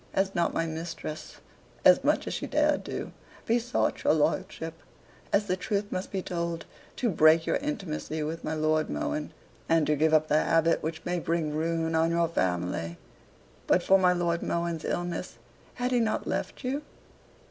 [0.15, 1.35] Has not my mistress,
[1.85, 3.11] as much as she dared do,
[3.45, 4.73] besought your lordship,
[5.31, 9.31] as the truth must be told, to break your intimacy with my Lord Mohun;
[9.69, 12.97] and to give up the habit which may bring ruin on your family?
[13.67, 15.37] But for my Lord Mohun's illness,
[15.75, 16.81] had he not left you?"